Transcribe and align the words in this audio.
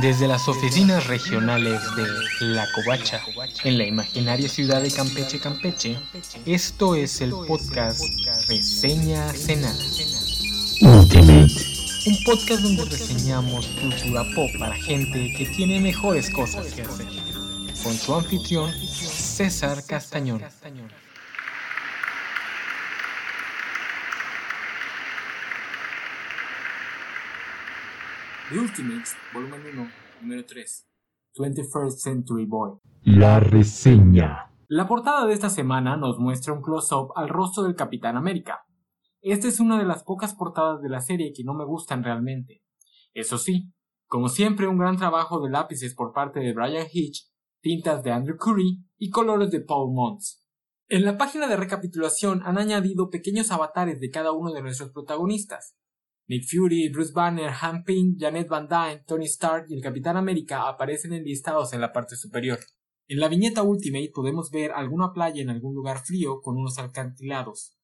Desde 0.00 0.28
las 0.28 0.46
oficinas 0.48 1.06
regionales 1.06 1.82
de 1.96 2.06
La 2.46 2.66
Covacha, 2.72 3.20
en 3.64 3.78
la 3.78 3.84
imaginaria 3.84 4.48
ciudad 4.48 4.80
de 4.80 4.90
Campeche, 4.92 5.40
Campeche, 5.40 5.98
esto 6.46 6.94
es 6.94 7.20
el 7.20 7.30
podcast 7.30 8.00
Reseña 8.48 9.32
Cenada. 9.32 9.78
Un 10.80 12.24
podcast 12.24 12.62
donde 12.62 12.84
reseñamos 12.84 13.66
cultura 13.66 14.24
pop 14.34 14.50
para 14.58 14.74
gente 14.76 15.34
que 15.36 15.46
tiene 15.46 15.80
mejores 15.80 16.30
cosas 16.30 16.66
que 16.72 16.82
hacer. 16.82 17.06
Con 17.82 17.94
su 17.96 18.14
anfitrión, 18.14 18.72
César 18.72 19.84
Castañón. 19.84 20.42
The 28.50 28.58
Ultimates, 28.58 29.14
volumen 29.34 29.60
1, 29.60 29.90
número 30.22 30.46
3. 30.46 30.88
21st 31.34 31.96
Century 31.98 32.46
Boy. 32.46 32.78
La 33.02 33.40
reseña. 33.40 34.54
La 34.68 34.88
portada 34.88 35.26
de 35.26 35.34
esta 35.34 35.50
semana 35.50 35.98
nos 35.98 36.18
muestra 36.18 36.54
un 36.54 36.62
close-up 36.62 37.12
al 37.14 37.28
rostro 37.28 37.64
del 37.64 37.74
Capitán 37.74 38.16
América. 38.16 38.64
Esta 39.20 39.48
es 39.48 39.60
una 39.60 39.78
de 39.78 39.84
las 39.84 40.02
pocas 40.02 40.34
portadas 40.34 40.80
de 40.80 40.88
la 40.88 41.02
serie 41.02 41.34
que 41.36 41.44
no 41.44 41.52
me 41.52 41.66
gustan 41.66 42.02
realmente. 42.02 42.62
Eso 43.12 43.36
sí, 43.36 43.74
como 44.06 44.30
siempre 44.30 44.66
un 44.66 44.78
gran 44.78 44.96
trabajo 44.96 45.42
de 45.42 45.50
lápices 45.50 45.94
por 45.94 46.14
parte 46.14 46.40
de 46.40 46.54
Brian 46.54 46.86
Hitch, 46.90 47.30
tintas 47.60 48.02
de 48.02 48.12
Andrew 48.12 48.38
Curry 48.38 48.82
y 48.96 49.10
colores 49.10 49.50
de 49.50 49.60
Paul 49.60 49.92
Mons. 49.92 50.42
En 50.88 51.04
la 51.04 51.18
página 51.18 51.48
de 51.48 51.56
recapitulación 51.56 52.40
han 52.46 52.56
añadido 52.56 53.10
pequeños 53.10 53.50
avatares 53.50 54.00
de 54.00 54.08
cada 54.08 54.32
uno 54.32 54.52
de 54.52 54.62
nuestros 54.62 54.90
protagonistas, 54.90 55.77
Nick 56.28 56.44
Fury, 56.46 56.90
Bruce 56.90 57.12
Banner, 57.14 57.50
Han 57.62 57.84
Ping, 57.84 58.16
Janet 58.18 58.48
Van 58.48 58.68
Dyne, 58.68 59.02
Tony 59.06 59.24
Stark 59.24 59.66
y 59.70 59.74
el 59.74 59.82
Capitán 59.82 60.18
América 60.18 60.68
aparecen 60.68 61.14
enlistados 61.14 61.72
en 61.72 61.80
la 61.80 61.90
parte 61.90 62.16
superior. 62.16 62.58
En 63.08 63.18
la 63.18 63.28
viñeta 63.28 63.62
Ultimate 63.62 64.10
podemos 64.14 64.50
ver 64.50 64.72
alguna 64.72 65.14
playa 65.14 65.40
en 65.40 65.48
algún 65.48 65.74
lugar 65.74 66.04
frío 66.04 66.42
con 66.42 66.58
unos 66.58 66.78
alcantilados. 66.78 67.78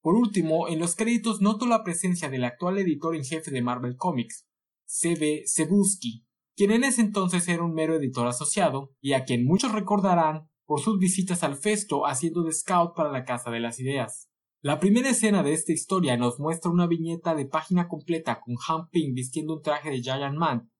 Por 0.00 0.14
último, 0.14 0.68
en 0.68 0.78
los 0.78 0.94
créditos 0.94 1.40
noto 1.40 1.66
la 1.66 1.82
presencia 1.82 2.30
del 2.30 2.44
actual 2.44 2.78
editor 2.78 3.16
en 3.16 3.24
jefe 3.24 3.50
de 3.50 3.62
Marvel 3.62 3.96
Comics, 3.96 4.46
C.B. 4.84 5.42
Cebulski, 5.46 6.24
quien 6.54 6.70
en 6.70 6.84
ese 6.84 7.00
entonces 7.00 7.48
era 7.48 7.64
un 7.64 7.74
mero 7.74 7.96
editor 7.96 8.28
asociado 8.28 8.94
y 9.00 9.14
a 9.14 9.24
quien 9.24 9.44
muchos 9.44 9.72
recordarán 9.72 10.48
por 10.64 10.80
sus 10.80 11.00
visitas 11.00 11.42
al 11.42 11.56
Festo 11.56 12.06
haciendo 12.06 12.44
de 12.44 12.52
scout 12.52 12.94
para 12.94 13.10
la 13.10 13.24
Casa 13.24 13.50
de 13.50 13.58
las 13.58 13.80
Ideas. 13.80 14.30
La 14.64 14.80
primera 14.80 15.10
escena 15.10 15.42
de 15.42 15.52
esta 15.52 15.72
historia 15.72 16.16
nos 16.16 16.40
muestra 16.40 16.70
una 16.70 16.86
viñeta 16.86 17.34
de 17.34 17.44
página 17.44 17.86
completa 17.86 18.40
con 18.40 18.56
Han 18.66 18.88
Ping 18.88 19.12
vistiendo 19.12 19.56
un 19.56 19.60
traje 19.60 19.90
de 19.90 20.00
Giant 20.00 20.38
Man, 20.38 20.72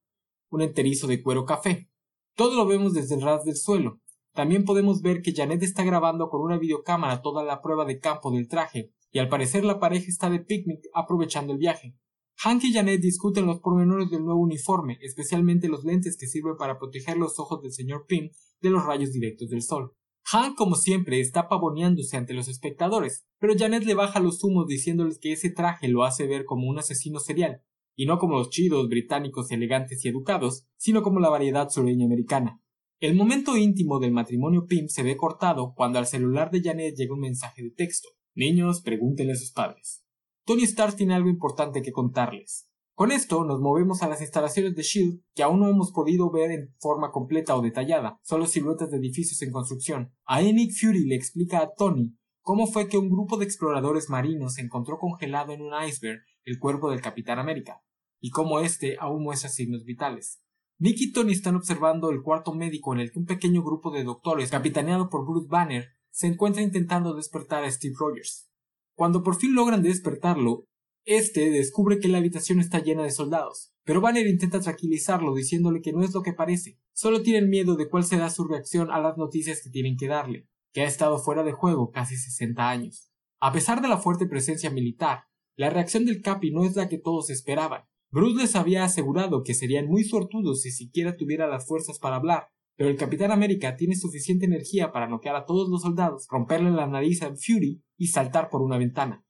un 0.48 0.62
enterizo 0.62 1.06
de 1.06 1.22
cuero 1.22 1.44
café. 1.44 1.90
Todo 2.34 2.56
lo 2.56 2.66
vemos 2.66 2.94
desde 2.94 3.16
el 3.16 3.20
ras 3.20 3.44
del 3.44 3.56
suelo. 3.56 4.00
También 4.32 4.64
podemos 4.64 5.02
ver 5.02 5.20
que 5.20 5.34
Janet 5.34 5.62
está 5.62 5.84
grabando 5.84 6.30
con 6.30 6.40
una 6.40 6.56
videocámara 6.56 7.20
toda 7.20 7.44
la 7.44 7.60
prueba 7.60 7.84
de 7.84 7.98
campo 7.98 8.30
del 8.30 8.48
traje, 8.48 8.90
y 9.12 9.18
al 9.18 9.28
parecer 9.28 9.66
la 9.66 9.78
pareja 9.78 10.06
está 10.08 10.30
de 10.30 10.40
picnic 10.40 10.80
aprovechando 10.94 11.52
el 11.52 11.58
viaje. 11.58 11.94
Hank 12.36 12.64
y 12.64 12.72
Janet 12.72 13.02
discuten 13.02 13.44
los 13.44 13.60
pormenores 13.60 14.08
del 14.08 14.24
nuevo 14.24 14.40
uniforme, 14.40 14.96
especialmente 15.02 15.68
los 15.68 15.84
lentes 15.84 16.16
que 16.16 16.26
sirven 16.26 16.56
para 16.56 16.78
proteger 16.78 17.18
los 17.18 17.38
ojos 17.38 17.60
del 17.60 17.72
señor 17.74 18.06
Pym 18.06 18.30
de 18.62 18.70
los 18.70 18.82
rayos 18.82 19.12
directos 19.12 19.50
del 19.50 19.60
sol. 19.60 19.94
Hank, 20.34 20.56
como 20.56 20.74
siempre, 20.74 21.20
está 21.20 21.46
pavoneándose 21.46 22.16
ante 22.16 22.34
los 22.34 22.48
espectadores, 22.48 23.24
pero 23.38 23.54
Janet 23.56 23.84
le 23.84 23.94
baja 23.94 24.18
los 24.18 24.42
humos 24.42 24.66
diciéndoles 24.66 25.20
que 25.20 25.30
ese 25.30 25.48
traje 25.48 25.86
lo 25.86 26.02
hace 26.02 26.26
ver 26.26 26.44
como 26.44 26.68
un 26.68 26.76
asesino 26.76 27.20
serial, 27.20 27.62
y 27.94 28.06
no 28.06 28.18
como 28.18 28.38
los 28.38 28.50
chidos 28.50 28.88
británicos 28.88 29.52
elegantes 29.52 30.04
y 30.04 30.08
educados, 30.08 30.66
sino 30.76 31.02
como 31.02 31.20
la 31.20 31.28
variedad 31.28 31.68
sureña 31.70 32.06
americana. 32.06 32.60
El 32.98 33.14
momento 33.14 33.56
íntimo 33.56 34.00
del 34.00 34.10
matrimonio 34.10 34.66
Pym 34.66 34.88
se 34.88 35.04
ve 35.04 35.16
cortado 35.16 35.72
cuando 35.72 36.00
al 36.00 36.06
celular 36.08 36.50
de 36.50 36.62
Janet 36.64 36.96
llega 36.96 37.14
un 37.14 37.20
mensaje 37.20 37.62
de 37.62 37.70
texto. 37.70 38.08
Niños, 38.34 38.80
pregúntenle 38.80 39.34
a 39.34 39.36
sus 39.36 39.52
padres. 39.52 40.04
Tony 40.44 40.64
Stark 40.64 40.96
tiene 40.96 41.14
algo 41.14 41.28
importante 41.28 41.80
que 41.80 41.92
contarles. 41.92 42.68
Con 42.94 43.10
esto 43.10 43.44
nos 43.44 43.60
movemos 43.60 44.02
a 44.02 44.08
las 44.08 44.20
instalaciones 44.20 44.76
de 44.76 44.84
Shield, 44.84 45.20
que 45.34 45.42
aún 45.42 45.58
no 45.58 45.68
hemos 45.68 45.90
podido 45.90 46.30
ver 46.30 46.52
en 46.52 46.72
forma 46.78 47.10
completa 47.10 47.56
o 47.56 47.60
detallada, 47.60 48.20
solo 48.22 48.46
siluetas 48.46 48.92
de 48.92 48.98
edificios 48.98 49.42
en 49.42 49.50
construcción. 49.50 50.14
A 50.24 50.40
Nick 50.40 50.72
Fury 50.80 51.04
le 51.04 51.16
explica 51.16 51.58
a 51.58 51.72
Tony 51.74 52.16
cómo 52.40 52.68
fue 52.68 52.86
que 52.86 52.96
un 52.96 53.10
grupo 53.10 53.36
de 53.36 53.46
exploradores 53.46 54.10
marinos 54.10 54.58
encontró 54.58 54.98
congelado 54.98 55.52
en 55.52 55.62
un 55.62 55.72
iceberg 55.84 56.20
el 56.44 56.60
cuerpo 56.60 56.88
del 56.88 57.00
Capitán 57.00 57.40
América, 57.40 57.82
y 58.20 58.30
cómo 58.30 58.60
éste 58.60 58.96
aún 59.00 59.24
muestra 59.24 59.48
signos 59.48 59.82
vitales. 59.84 60.40
Nick 60.78 61.00
y 61.00 61.12
Tony 61.12 61.32
están 61.32 61.56
observando 61.56 62.10
el 62.10 62.22
cuarto 62.22 62.54
médico 62.54 62.94
en 62.94 63.00
el 63.00 63.10
que 63.10 63.18
un 63.18 63.26
pequeño 63.26 63.64
grupo 63.64 63.90
de 63.90 64.04
doctores, 64.04 64.50
capitaneado 64.52 65.08
por 65.08 65.26
Bruce 65.26 65.48
Banner, 65.50 65.88
se 66.10 66.28
encuentra 66.28 66.62
intentando 66.62 67.14
despertar 67.14 67.64
a 67.64 67.70
Steve 67.72 67.96
Rogers. 67.98 68.48
Cuando 68.94 69.24
por 69.24 69.34
fin 69.34 69.52
logran 69.56 69.82
despertarlo, 69.82 70.66
este 71.06 71.50
descubre 71.50 71.98
que 71.98 72.08
la 72.08 72.18
habitación 72.18 72.60
está 72.60 72.78
llena 72.78 73.02
de 73.02 73.10
soldados, 73.10 73.74
pero 73.84 74.00
Banner 74.00 74.26
intenta 74.26 74.60
tranquilizarlo 74.60 75.34
diciéndole 75.34 75.82
que 75.82 75.92
no 75.92 76.02
es 76.02 76.14
lo 76.14 76.22
que 76.22 76.32
parece, 76.32 76.78
solo 76.94 77.22
tienen 77.22 77.50
miedo 77.50 77.76
de 77.76 77.88
cuál 77.88 78.04
será 78.04 78.30
su 78.30 78.44
reacción 78.44 78.90
a 78.90 79.00
las 79.00 79.18
noticias 79.18 79.60
que 79.62 79.68
tienen 79.68 79.96
que 79.98 80.08
darle, 80.08 80.48
que 80.72 80.80
ha 80.80 80.86
estado 80.86 81.18
fuera 81.18 81.42
de 81.42 81.52
juego 81.52 81.90
casi 81.90 82.16
60 82.16 82.70
años. 82.70 83.10
A 83.38 83.52
pesar 83.52 83.82
de 83.82 83.88
la 83.88 83.98
fuerte 83.98 84.26
presencia 84.26 84.70
militar, 84.70 85.24
la 85.56 85.68
reacción 85.68 86.06
del 86.06 86.22
Capi 86.22 86.50
no 86.50 86.64
es 86.64 86.74
la 86.74 86.88
que 86.88 86.98
todos 86.98 87.28
esperaban. 87.28 87.82
Bruce 88.10 88.40
les 88.40 88.56
había 88.56 88.84
asegurado 88.84 89.42
que 89.42 89.54
serían 89.54 89.86
muy 89.86 90.04
sortudos 90.04 90.62
si 90.62 90.70
siquiera 90.70 91.16
tuviera 91.16 91.46
las 91.46 91.66
fuerzas 91.66 91.98
para 91.98 92.16
hablar, 92.16 92.48
pero 92.76 92.88
el 92.88 92.96
Capitán 92.96 93.30
América 93.30 93.76
tiene 93.76 93.94
suficiente 93.94 94.46
energía 94.46 94.90
para 94.92 95.08
noquear 95.08 95.36
a 95.36 95.44
todos 95.44 95.68
los 95.68 95.82
soldados, 95.82 96.26
romperle 96.30 96.70
la 96.70 96.86
nariz 96.86 97.22
a 97.22 97.34
Fury 97.36 97.82
y 97.98 98.06
saltar 98.08 98.48
por 98.50 98.62
una 98.62 98.78
ventana. 98.78 99.23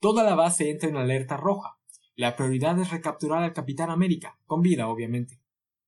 Toda 0.00 0.22
la 0.22 0.36
base 0.36 0.70
entra 0.70 0.88
en 0.88 0.96
alerta 0.96 1.36
roja. 1.36 1.76
La 2.14 2.36
prioridad 2.36 2.78
es 2.78 2.90
recapturar 2.90 3.42
al 3.42 3.52
Capitán 3.52 3.90
América, 3.90 4.38
con 4.46 4.62
vida 4.62 4.86
obviamente. 4.86 5.40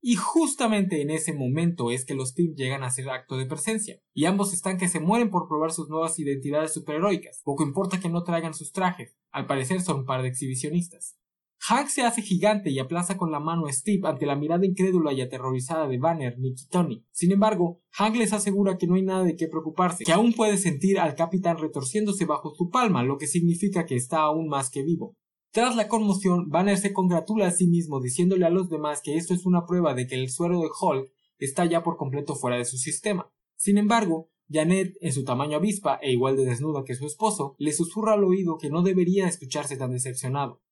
Y 0.02 0.16
justamente 0.16 1.00
en 1.00 1.10
ese 1.10 1.32
momento 1.32 1.92
es 1.92 2.04
que 2.04 2.14
los 2.14 2.32
Pym 2.32 2.54
llegan 2.56 2.82
a 2.82 2.86
hacer 2.86 3.08
acto 3.08 3.36
de 3.36 3.46
presencia, 3.46 4.00
y 4.12 4.24
ambos 4.24 4.52
están 4.52 4.78
que 4.78 4.88
se 4.88 4.98
mueren 4.98 5.30
por 5.30 5.46
probar 5.46 5.70
sus 5.70 5.88
nuevas 5.88 6.18
identidades 6.18 6.72
superheroicas. 6.72 7.42
Poco 7.44 7.62
importa 7.62 8.00
que 8.00 8.08
no 8.08 8.24
traigan 8.24 8.54
sus 8.54 8.72
trajes, 8.72 9.16
al 9.30 9.46
parecer 9.46 9.80
son 9.80 9.98
un 9.98 10.06
par 10.06 10.22
de 10.22 10.28
exhibicionistas. 10.28 11.19
Hank 11.68 11.88
se 11.88 12.02
hace 12.02 12.22
gigante 12.22 12.70
y 12.70 12.78
aplaza 12.78 13.18
con 13.18 13.30
la 13.30 13.38
mano 13.38 13.66
a 13.66 13.72
Steve 13.72 14.08
ante 14.08 14.24
la 14.24 14.34
mirada 14.34 14.64
incrédula 14.64 15.12
y 15.12 15.20
aterrorizada 15.20 15.86
de 15.86 15.98
Banner, 15.98 16.38
Nick 16.38 16.58
y 16.62 16.68
Tony. 16.68 17.04
Sin 17.12 17.32
embargo, 17.32 17.82
Hank 17.90 18.16
les 18.16 18.32
asegura 18.32 18.78
que 18.78 18.86
no 18.86 18.94
hay 18.94 19.02
nada 19.02 19.24
de 19.24 19.36
qué 19.36 19.46
preocuparse, 19.46 20.04
que 20.04 20.12
aún 20.12 20.32
puede 20.32 20.56
sentir 20.56 20.98
al 20.98 21.14
capitán 21.14 21.58
retorciéndose 21.58 22.24
bajo 22.24 22.54
su 22.54 22.70
palma, 22.70 23.02
lo 23.02 23.18
que 23.18 23.26
significa 23.26 23.84
que 23.84 23.94
está 23.94 24.20
aún 24.20 24.48
más 24.48 24.70
que 24.70 24.82
vivo. 24.82 25.16
Tras 25.52 25.76
la 25.76 25.88
conmoción, 25.88 26.48
Banner 26.48 26.78
se 26.78 26.94
congratula 26.94 27.48
a 27.48 27.50
sí 27.50 27.66
mismo 27.66 28.00
diciéndole 28.00 28.46
a 28.46 28.50
los 28.50 28.70
demás 28.70 29.02
que 29.02 29.16
esto 29.16 29.34
es 29.34 29.44
una 29.44 29.66
prueba 29.66 29.94
de 29.94 30.06
que 30.06 30.14
el 30.14 30.30
suero 30.30 30.60
de 30.60 30.68
Hulk 30.68 31.12
está 31.38 31.66
ya 31.66 31.82
por 31.82 31.96
completo 31.96 32.36
fuera 32.36 32.56
de 32.56 32.64
su 32.64 32.78
sistema. 32.78 33.30
Sin 33.56 33.76
embargo, 33.76 34.30
Janet, 34.48 34.96
en 35.00 35.12
su 35.12 35.24
tamaño 35.24 35.58
avispa 35.58 35.98
e 36.00 36.12
igual 36.12 36.36
de 36.36 36.44
desnuda 36.44 36.84
que 36.84 36.94
su 36.94 37.06
esposo, 37.06 37.54
le 37.58 37.72
susurra 37.72 38.14
al 38.14 38.24
oído 38.24 38.56
que 38.58 38.70
no 38.70 38.82
debería 38.82 39.28
escucharse 39.28 39.76
tan 39.76 39.92
decepcionado. 39.92 40.62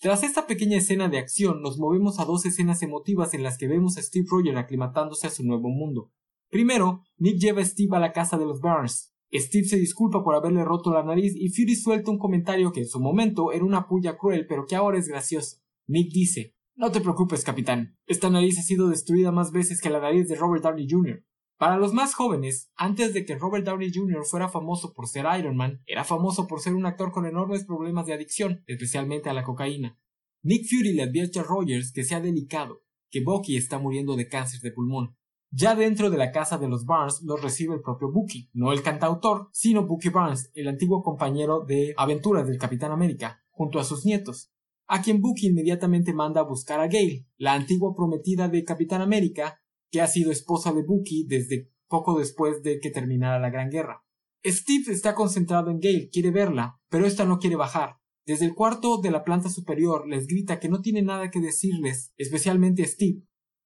Tras 0.00 0.22
esta 0.22 0.46
pequeña 0.46 0.76
escena 0.76 1.08
de 1.08 1.18
acción, 1.18 1.62
nos 1.62 1.78
movemos 1.78 2.20
a 2.20 2.24
dos 2.24 2.44
escenas 2.44 2.82
emotivas 2.82 3.32
en 3.34 3.42
las 3.42 3.56
que 3.56 3.66
vemos 3.66 3.96
a 3.96 4.02
Steve 4.02 4.26
Rogers 4.28 4.58
aclimatándose 4.58 5.26
a 5.26 5.30
su 5.30 5.42
nuevo 5.42 5.68
mundo. 5.68 6.12
Primero, 6.50 7.02
Nick 7.16 7.38
lleva 7.38 7.62
a 7.62 7.64
Steve 7.64 7.96
a 7.96 8.00
la 8.00 8.12
casa 8.12 8.36
de 8.36 8.44
los 8.44 8.60
Barnes. 8.60 9.14
Steve 9.32 9.66
se 9.66 9.78
disculpa 9.78 10.22
por 10.22 10.34
haberle 10.34 10.64
roto 10.64 10.92
la 10.92 11.02
nariz 11.02 11.34
y 11.34 11.48
Fury 11.48 11.74
suelta 11.74 12.10
un 12.10 12.18
comentario 12.18 12.72
que 12.72 12.80
en 12.80 12.88
su 12.88 13.00
momento 13.00 13.52
era 13.52 13.64
una 13.64 13.88
puya 13.88 14.16
cruel 14.16 14.46
pero 14.46 14.66
que 14.66 14.76
ahora 14.76 14.98
es 14.98 15.08
gracioso. 15.08 15.58
Nick 15.86 16.12
dice 16.12 16.54
No 16.74 16.92
te 16.92 17.00
preocupes, 17.00 17.42
capitán. 17.42 17.96
Esta 18.06 18.30
nariz 18.30 18.58
ha 18.58 18.62
sido 18.62 18.88
destruida 18.88 19.32
más 19.32 19.50
veces 19.50 19.80
que 19.80 19.90
la 19.90 20.00
nariz 20.00 20.28
de 20.28 20.36
Robert 20.36 20.62
Downey 20.62 20.86
Jr. 20.88 21.24
Para 21.58 21.78
los 21.78 21.94
más 21.94 22.14
jóvenes, 22.14 22.70
antes 22.76 23.14
de 23.14 23.24
que 23.24 23.36
Robert 23.36 23.64
Downey 23.64 23.90
Jr. 23.92 24.26
fuera 24.26 24.48
famoso 24.50 24.92
por 24.92 25.08
ser 25.08 25.24
Iron 25.38 25.56
Man, 25.56 25.80
era 25.86 26.04
famoso 26.04 26.46
por 26.46 26.60
ser 26.60 26.74
un 26.74 26.84
actor 26.84 27.12
con 27.12 27.24
enormes 27.24 27.64
problemas 27.64 28.04
de 28.04 28.12
adicción, 28.12 28.62
especialmente 28.66 29.30
a 29.30 29.32
la 29.32 29.42
cocaína. 29.42 29.98
Nick 30.42 30.68
Fury 30.68 30.92
le 30.92 31.04
advierte 31.04 31.40
a 31.40 31.44
Rogers 31.44 31.92
que 31.92 32.04
sea 32.04 32.20
delicado, 32.20 32.82
que 33.10 33.22
Bucky 33.24 33.56
está 33.56 33.78
muriendo 33.78 34.16
de 34.16 34.28
cáncer 34.28 34.60
de 34.60 34.70
pulmón. 34.70 35.16
Ya 35.50 35.74
dentro 35.74 36.10
de 36.10 36.18
la 36.18 36.30
casa 36.30 36.58
de 36.58 36.68
los 36.68 36.84
Barnes 36.84 37.22
los 37.22 37.40
recibe 37.40 37.74
el 37.74 37.80
propio 37.80 38.12
Bucky, 38.12 38.50
no 38.52 38.72
el 38.72 38.82
cantautor, 38.82 39.48
sino 39.52 39.86
Bucky 39.86 40.10
Barnes, 40.10 40.50
el 40.54 40.68
antiguo 40.68 41.02
compañero 41.02 41.64
de 41.64 41.94
aventuras 41.96 42.46
del 42.46 42.58
Capitán 42.58 42.92
América, 42.92 43.42
junto 43.50 43.78
a 43.78 43.84
sus 43.84 44.04
nietos, 44.04 44.52
a 44.86 45.00
quien 45.00 45.22
Bucky 45.22 45.46
inmediatamente 45.46 46.12
manda 46.12 46.42
a 46.42 46.44
buscar 46.44 46.80
a 46.80 46.86
Gale, 46.86 47.26
la 47.38 47.54
antigua 47.54 47.94
prometida 47.94 48.48
de 48.48 48.64
Capitán 48.64 49.00
América, 49.00 49.62
que 49.90 50.00
ha 50.00 50.06
sido 50.06 50.32
esposa 50.32 50.72
de 50.72 50.82
Bucky 50.82 51.26
desde 51.26 51.70
poco 51.88 52.18
después 52.18 52.62
de 52.62 52.80
que 52.80 52.90
terminara 52.90 53.38
la 53.38 53.50
Gran 53.50 53.70
Guerra. 53.70 54.04
Steve 54.44 54.92
está 54.92 55.14
concentrado 55.14 55.70
en 55.70 55.80
Gale, 55.80 56.08
quiere 56.10 56.30
verla, 56.30 56.80
pero 56.88 57.06
esta 57.06 57.24
no 57.24 57.38
quiere 57.38 57.56
bajar. 57.56 57.96
Desde 58.26 58.44
el 58.44 58.54
cuarto 58.54 58.98
de 59.00 59.10
la 59.10 59.24
planta 59.24 59.48
superior 59.48 60.08
les 60.08 60.26
grita 60.26 60.58
que 60.58 60.68
no 60.68 60.80
tiene 60.80 61.02
nada 61.02 61.30
que 61.30 61.40
decirles, 61.40 62.12
especialmente 62.16 62.84
Steve. 62.86 63.22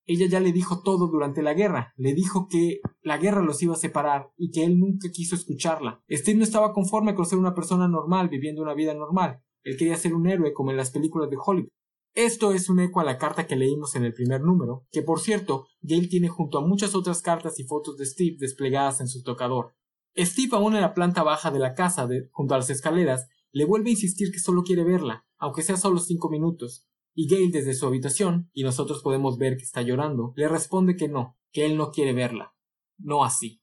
Ella 0.07 0.27
ya 0.27 0.41
le 0.41 0.53
dijo 0.53 0.83
todo 0.83 1.09
durante 1.09 1.43
la 1.43 1.55
guerra, 1.55 1.93
le 1.97 2.15
dijo 2.15 2.49
que 2.49 2.81
la 3.03 3.17
guerra 3.17 3.43
los 3.43 3.63
iba 3.63 3.75
a 3.75 3.79
separar 3.79 4.31
y 4.37 4.51
que 4.51 4.65
él 4.65 4.79
nunca 4.79 5.09
quiso 5.11 5.35
escucharla. 5.35 6.03
Steve 6.11 6.39
no 6.39 6.45
estaba 6.45 6.73
conforme 6.73 7.15
con 7.15 7.27
ser 7.27 7.39
una 7.39 7.55
persona 7.55 7.89
normal 7.89 8.29
viviendo 8.29 8.63
una 8.63 8.75
vida 8.75 8.95
normal. 8.95 9.41
Él 9.63 9.77
quería 9.77 9.97
ser 9.97 10.15
un 10.15 10.27
héroe 10.27 10.53
como 10.53 10.71
en 10.71 10.77
las 10.77 10.91
películas 10.91 11.31
de 11.31 11.37
Hollywood. 11.43 11.71
Esto 12.15 12.53
es 12.53 12.69
un 12.69 12.81
eco 12.81 13.01
a 13.01 13.05
la 13.05 13.19
carta 13.19 13.47
que 13.47 13.55
leímos 13.55 13.95
en 13.95 14.05
el 14.05 14.13
primer 14.13 14.41
número, 14.41 14.85
que 14.91 15.03
por 15.03 15.21
cierto, 15.21 15.69
Gail 15.81 16.09
tiene 16.09 16.29
junto 16.29 16.59
a 16.59 16.67
muchas 16.67 16.95
otras 16.95 17.23
cartas 17.23 17.61
y 17.61 17.65
fotos 17.65 17.97
de 17.97 18.07
Steve 18.07 18.37
desplegadas 18.39 19.01
en 19.01 19.07
su 19.07 19.23
tocador. 19.23 19.75
Steve, 20.17 20.57
aún 20.57 20.75
en 20.75 20.81
la 20.81 20.93
planta 20.93 21.23
baja 21.23 21.53
de 21.53 21.61
la 21.61 21.75
casa, 21.75 22.09
junto 22.33 22.55
a 22.55 22.59
las 22.59 22.69
escaleras, 22.69 23.29
le 23.53 23.65
vuelve 23.65 23.91
a 23.91 23.93
insistir 23.93 24.33
que 24.33 24.41
solo 24.41 24.65
quiere 24.65 24.83
verla, 24.83 25.25
aunque 25.39 25.63
sea 25.63 25.77
solo 25.77 26.01
cinco 26.01 26.29
minutos, 26.31 26.89
y 27.15 27.29
Gail 27.29 27.53
desde 27.53 27.75
su 27.75 27.87
habitación, 27.87 28.51
y 28.53 28.65
nosotros 28.65 29.03
podemos 29.03 29.39
ver 29.39 29.57
que 29.57 29.65
está 29.65 29.83
llorando, 29.83 30.33
le 30.37 30.49
responde 30.49 30.97
que 30.97 31.09
no, 31.09 31.39
que 31.53 31.65
él 31.65 31.77
no 31.77 31.93
quiere 31.93 32.13
verla. 32.13 32.55
No 32.99 33.25
así. 33.25 33.60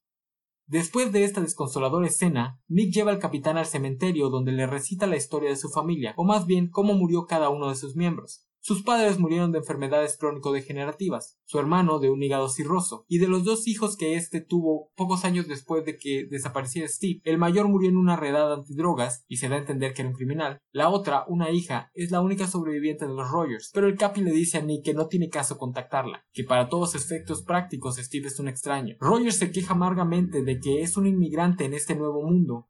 Después 0.67 1.13
de 1.13 1.23
esta 1.23 1.39
desconsoladora 1.39 2.07
escena, 2.07 2.59
Nick 2.67 2.93
lleva 2.93 3.11
al 3.11 3.19
capitán 3.19 3.57
al 3.57 3.65
cementerio 3.65 4.27
donde 4.29 4.51
le 4.51 4.67
recita 4.67 5.07
la 5.07 5.15
historia 5.15 5.49
de 5.49 5.55
su 5.55 5.69
familia, 5.69 6.13
o 6.17 6.25
más 6.25 6.45
bien 6.45 6.69
cómo 6.69 6.93
murió 6.93 7.25
cada 7.25 7.49
uno 7.49 7.69
de 7.69 7.75
sus 7.75 7.95
miembros. 7.95 8.45
Sus 8.59 8.83
padres 8.83 9.19
murieron 9.19 9.51
de 9.51 9.59
enfermedades 9.59 10.17
crónico-degenerativas, 10.17 11.37
su 11.45 11.59
hermano 11.59 11.99
de 11.99 12.09
un 12.09 12.21
hígado 12.21 12.49
cirroso, 12.49 13.05
y 13.07 13.19
de 13.19 13.27
los 13.27 13.43
dos 13.43 13.67
hijos 13.67 13.95
que 13.95 14.15
éste 14.15 14.41
tuvo 14.41 14.91
pocos 14.95 15.23
años 15.25 15.47
después 15.47 15.85
de 15.85 15.97
que 15.97 16.25
desapareciera 16.29 16.87
Steve, 16.87 17.21
el 17.23 17.37
mayor 17.37 17.67
murió 17.67 17.89
en 17.89 17.97
una 17.97 18.15
redada 18.15 18.55
antidrogas 18.55 19.23
y 19.27 19.37
se 19.37 19.47
da 19.49 19.55
a 19.55 19.59
entender 19.59 19.93
que 19.93 20.01
era 20.01 20.09
un 20.09 20.15
criminal. 20.15 20.59
La 20.71 20.89
otra, 20.89 21.23
una 21.27 21.51
hija, 21.51 21.91
es 21.93 22.11
la 22.11 22.21
única 22.21 22.47
sobreviviente 22.47 23.07
de 23.07 23.13
los 23.13 23.29
Rogers, 23.29 23.71
pero 23.73 23.87
el 23.87 23.97
Capi 23.97 24.21
le 24.21 24.31
dice 24.31 24.57
a 24.57 24.61
Nick 24.61 24.83
que 24.83 24.93
no 24.93 25.07
tiene 25.07 25.29
caso 25.29 25.57
contactarla, 25.57 26.25
que 26.33 26.43
para 26.43 26.69
todos 26.69 26.95
efectos 26.95 27.43
prácticos 27.43 27.97
Steve 27.97 28.27
es 28.27 28.39
un 28.39 28.47
extraño. 28.47 28.95
Rogers 28.99 29.37
se 29.37 29.51
queja 29.51 29.73
amargamente 29.73 30.43
de 30.43 30.59
que 30.59 30.81
es 30.81 30.97
un 30.97 31.07
inmigrante 31.07 31.65
en 31.65 31.73
este 31.73 31.95
nuevo 31.95 32.23
mundo, 32.23 32.67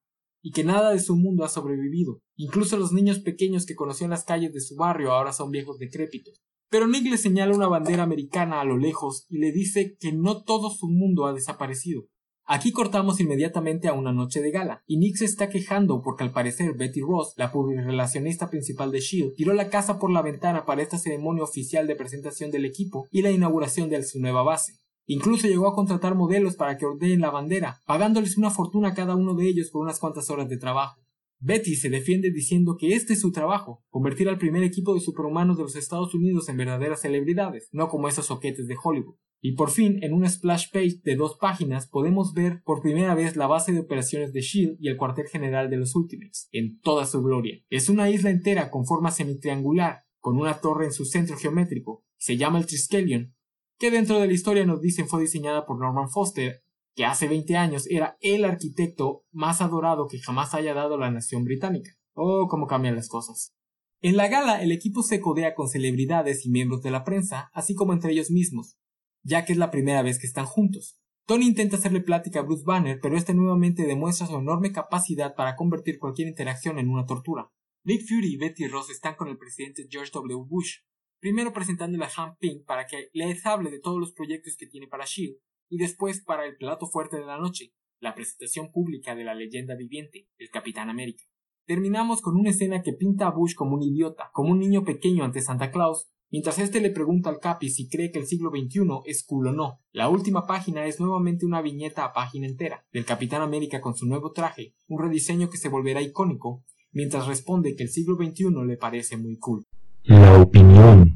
y 0.48 0.52
que 0.52 0.64
nada 0.64 0.92
de 0.92 1.00
su 1.02 1.18
mundo 1.18 1.44
ha 1.44 1.50
sobrevivido. 1.50 2.22
Incluso 2.38 2.78
los 2.78 2.94
niños 2.94 3.20
pequeños 3.20 3.66
que 3.66 3.76
conoció 3.76 4.06
en 4.06 4.12
las 4.12 4.24
calles 4.24 4.54
de 4.54 4.62
su 4.62 4.78
barrio 4.78 5.12
ahora 5.12 5.34
son 5.34 5.52
viejos 5.52 5.78
decrépitos. 5.78 6.42
Pero 6.70 6.88
Nick 6.88 7.04
le 7.04 7.18
señala 7.18 7.54
una 7.54 7.68
bandera 7.68 8.04
americana 8.04 8.62
a 8.62 8.64
lo 8.64 8.78
lejos 8.78 9.26
y 9.28 9.40
le 9.40 9.52
dice 9.52 9.98
que 10.00 10.14
no 10.14 10.44
todo 10.44 10.70
su 10.70 10.88
mundo 10.88 11.26
ha 11.26 11.34
desaparecido. 11.34 12.04
Aquí 12.46 12.72
cortamos 12.72 13.20
inmediatamente 13.20 13.90
a 13.90 13.94
una 13.94 14.14
noche 14.14 14.42
de 14.42 14.52
gala, 14.52 14.84
y 14.88 14.96
Nick 14.96 15.18
se 15.18 15.26
está 15.26 15.50
quejando 15.50 16.02
porque 16.02 16.24
al 16.24 16.32
parecer 16.32 16.78
Betty 16.78 17.02
Ross, 17.02 17.34
la 17.36 17.52
relacionista 17.86 18.50
principal 18.50 18.90
de 18.90 19.02
Shield, 19.02 19.36
tiró 19.36 19.54
la 19.54 19.70
casa 19.70 20.00
por 20.00 20.14
la 20.14 20.22
ventana 20.22 20.66
para 20.66 20.82
esta 20.82 20.98
ceremonia 20.98 21.44
oficial 21.44 21.88
de 21.88 21.98
presentación 21.98 22.52
del 22.52 22.64
equipo 22.64 23.06
y 23.12 23.22
la 23.22 23.32
inauguración 23.32 23.90
de 23.90 24.02
su 24.02 24.22
nueva 24.22 24.44
base. 24.44 24.80
Incluso 25.10 25.48
llegó 25.48 25.70
a 25.70 25.74
contratar 25.74 26.16
modelos 26.16 26.56
para 26.56 26.78
que 26.78 26.86
ordenen 26.86 27.22
la 27.22 27.32
bandera, 27.32 27.82
pagándoles 27.86 28.38
una 28.38 28.52
fortuna 28.52 28.90
a 28.90 28.94
cada 28.94 29.16
uno 29.16 29.36
de 29.36 29.48
ellos 29.48 29.70
por 29.72 29.82
unas 29.82 30.00
cuantas 30.00 30.30
horas 30.30 30.50
de 30.50 30.58
trabajo. 30.58 31.02
Betty 31.40 31.76
se 31.76 31.90
defiende 31.90 32.30
diciendo 32.30 32.76
que 32.78 32.94
este 32.94 33.14
es 33.14 33.22
su 33.22 33.32
trabajo, 33.32 33.86
convertir 33.90 34.28
al 34.28 34.38
primer 34.38 34.64
equipo 34.64 34.94
de 34.94 35.00
superhumanos 35.00 35.56
de 35.56 35.64
los 35.64 35.78
Estados 35.78 36.14
Unidos 36.14 36.50
en 36.50 36.58
verdaderas 36.58 37.02
celebridades, 37.02 37.70
no 37.72 37.88
como 37.88 38.10
esos 38.10 38.26
soquetes 38.26 38.68
de 38.68 38.76
Hollywood. 38.84 39.16
Y 39.40 39.54
por 39.54 39.70
fin, 39.70 40.04
en 40.04 40.14
una 40.14 40.28
splash 40.28 40.72
page 40.74 41.00
de 41.04 41.16
dos 41.16 41.38
páginas, 41.40 41.88
podemos 41.88 42.34
ver 42.34 42.62
por 42.66 42.82
primera 42.82 43.16
vez 43.16 43.38
la 43.38 43.48
base 43.48 43.72
de 43.72 43.80
operaciones 43.80 44.34
de 44.34 44.42
SHIELD 44.42 44.78
y 44.80 44.90
el 44.90 44.98
cuartel 44.98 45.28
general 45.28 45.70
de 45.70 45.78
los 45.78 45.96
Ultimates, 45.96 46.50
en 46.52 46.82
toda 46.82 47.06
su 47.06 47.22
gloria. 47.22 47.64
Es 47.70 47.88
una 47.88 48.10
isla 48.10 48.32
entera 48.32 48.70
con 48.72 48.86
forma 48.86 49.12
semitriangular, 49.12 50.04
con 50.20 50.38
una 50.38 50.60
torre 50.60 50.86
en 50.86 50.92
su 50.92 51.06
centro 51.06 51.38
geométrico. 51.38 52.04
Se 52.18 52.36
llama 52.36 52.58
el 52.58 52.66
Triskelion 52.66 53.37
que 53.78 53.92
dentro 53.92 54.20
de 54.20 54.28
la 54.28 54.34
historia 54.34 54.66
nos 54.66 54.82
dicen 54.82 55.08
fue 55.08 55.22
diseñada 55.22 55.66
por 55.66 55.80
Norman 55.80 56.10
Foster, 56.10 56.64
que 56.96 57.06
hace 57.06 57.28
20 57.28 57.56
años 57.56 57.86
era 57.90 58.18
el 58.22 58.44
arquitecto 58.44 59.24
más 59.32 59.62
adorado 59.62 60.08
que 60.08 60.20
jamás 60.20 60.54
haya 60.54 60.74
dado 60.74 60.98
la 60.98 61.12
nación 61.12 61.44
británica. 61.44 61.92
Oh, 62.14 62.48
cómo 62.48 62.66
cambian 62.66 62.96
las 62.96 63.08
cosas. 63.08 63.54
En 64.02 64.18
la 64.18 64.28
gala, 64.28 64.62
el 64.62 64.72
equipo 64.72 65.04
se 65.04 65.22
codea 65.22 65.54
con 65.54 65.70
celebridades 65.70 66.46
y 66.46 66.50
miembros 66.50 66.82
de 66.82 66.92
la 66.92 67.04
prensa, 67.04 67.50
así 67.54 67.76
como 67.76 67.94
entre 67.94 68.12
ellos 68.12 68.32
mismos, 68.32 68.78
ya 69.24 69.46
que 69.46 69.54
es 69.54 69.60
la 69.60 69.72
primera 69.72 70.02
vez 70.02 70.20
que 70.20 70.28
están 70.28 70.46
juntos. 70.46 71.00
Tony 71.28 71.46
intenta 71.46 71.78
hacerle 71.78 72.02
plática 72.02 72.40
a 72.40 72.44
Bruce 72.44 72.64
Banner, 72.66 73.00
pero 73.02 73.18
este 73.18 73.34
nuevamente 73.34 73.86
demuestra 73.86 74.28
su 74.28 74.38
enorme 74.38 74.72
capacidad 74.72 75.36
para 75.36 75.56
convertir 75.56 76.00
cualquier 76.00 76.28
interacción 76.28 76.80
en 76.80 76.90
una 76.90 77.06
tortura. 77.06 77.52
Nick 77.84 78.08
Fury 78.08 78.34
y 78.34 78.38
Betty 78.38 78.68
Ross 78.68 78.90
están 78.90 79.16
con 79.16 79.28
el 79.28 79.38
presidente 79.38 79.88
George 79.90 80.12
W. 80.14 80.46
Bush, 80.48 80.78
primero 81.20 81.54
presentándole 81.54 82.06
a 82.06 82.12
Han 82.18 82.38
Ping 82.38 82.64
para 82.66 82.86
que 82.86 83.10
les 83.14 83.46
hable 83.46 83.72
de 83.72 83.80
todos 83.80 84.00
los 84.00 84.14
proyectos 84.14 84.56
que 84.58 84.68
tiene 84.68 84.88
para 84.88 85.06
Shield, 85.06 85.38
y 85.70 85.78
después 85.78 86.24
para 86.24 86.46
el 86.46 86.56
plato 86.58 86.88
fuerte 86.88 87.18
de 87.18 87.26
la 87.26 87.38
noche, 87.38 87.74
la 88.00 88.16
presentación 88.16 88.72
pública 88.72 89.16
de 89.16 89.24
la 89.24 89.36
leyenda 89.36 89.76
viviente, 89.76 90.28
el 90.38 90.50
Capitán 90.50 90.90
América. 90.90 91.24
Terminamos 91.66 92.22
con 92.22 92.38
una 92.38 92.52
escena 92.52 92.82
que 92.82 92.94
pinta 92.94 93.28
a 93.28 93.32
Bush 93.32 93.54
como 93.54 93.76
un 93.76 93.84
idiota, 93.84 94.30
como 94.34 94.52
un 94.52 94.60
niño 94.60 94.86
pequeño 94.86 95.24
ante 95.24 95.42
Santa 95.42 95.72
Claus, 95.72 96.08
mientras 96.30 96.60
este 96.60 96.80
le 96.80 96.92
pregunta 96.92 97.30
al 97.30 97.40
Capi 97.40 97.70
si 97.70 97.90
cree 97.90 98.12
que 98.12 98.20
el 98.20 98.28
siglo 98.28 98.52
XXI 98.52 99.02
es 99.06 99.26
cool 99.26 99.48
o 99.48 99.52
no. 99.52 99.82
La 99.92 100.10
última 100.10 100.46
página 100.46 100.86
es 100.86 101.00
nuevamente 101.00 101.46
una 101.46 101.62
viñeta 101.62 102.06
a 102.06 102.14
página 102.14 102.48
entera, 102.48 102.86
del 102.94 103.06
Capitán 103.06 103.42
América 103.42 103.82
con 103.82 103.96
su 103.96 104.06
nuevo 104.06 104.32
traje, 104.32 104.76
un 104.88 105.02
rediseño 105.02 105.50
que 105.50 105.58
se 105.58 105.70
volverá 105.70 106.02
icónico, 106.02 106.64
mientras 106.92 107.28
responde 107.28 107.76
que 107.76 107.84
el 107.84 107.90
siglo 107.90 108.16
XXI 108.16 108.46
le 108.66 108.78
parece 108.78 109.18
muy 109.18 109.38
cool. 109.38 109.66
La 110.04 110.42
opinión. 110.42 111.07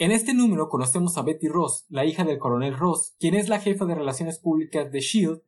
En 0.00 0.12
este 0.12 0.32
número 0.32 0.68
conocemos 0.68 1.18
a 1.18 1.22
Betty 1.22 1.48
Ross, 1.48 1.84
la 1.88 2.04
hija 2.04 2.22
del 2.22 2.38
coronel 2.38 2.78
Ross, 2.78 3.16
quien 3.18 3.34
es 3.34 3.48
la 3.48 3.58
jefa 3.58 3.84
de 3.84 3.96
relaciones 3.96 4.38
públicas 4.38 4.92
de 4.92 5.00
Shield, 5.00 5.42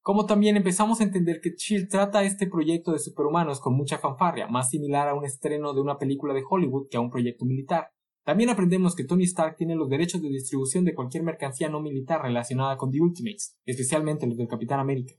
como 0.00 0.24
también 0.24 0.56
empezamos 0.56 1.00
a 1.00 1.04
entender 1.04 1.42
que 1.42 1.50
Shield 1.50 1.90
trata 1.90 2.24
este 2.24 2.46
proyecto 2.46 2.92
de 2.92 2.98
superhumanos 2.98 3.60
con 3.60 3.74
mucha 3.74 3.98
fanfarria, 3.98 4.46
más 4.46 4.70
similar 4.70 5.06
a 5.08 5.14
un 5.14 5.26
estreno 5.26 5.74
de 5.74 5.82
una 5.82 5.98
película 5.98 6.32
de 6.32 6.42
Hollywood 6.48 6.88
que 6.90 6.96
a 6.96 7.00
un 7.00 7.10
proyecto 7.10 7.44
militar. 7.44 7.92
También 8.24 8.48
aprendemos 8.48 8.96
que 8.96 9.04
Tony 9.04 9.24
Stark 9.24 9.56
tiene 9.56 9.76
los 9.76 9.90
derechos 9.90 10.22
de 10.22 10.30
distribución 10.30 10.86
de 10.86 10.94
cualquier 10.94 11.22
mercancía 11.22 11.68
no 11.68 11.82
militar 11.82 12.22
relacionada 12.22 12.78
con 12.78 12.90
The 12.90 13.02
Ultimates, 13.02 13.58
especialmente 13.66 14.26
los 14.26 14.38
del 14.38 14.48
Capitán 14.48 14.80
América. 14.80 15.12